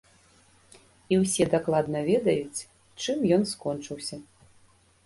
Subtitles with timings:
[1.13, 2.65] І ўсе дакладна ведаюць,
[3.05, 4.15] чым ён скончыўся.